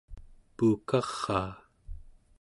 [0.55, 1.51] puukaraa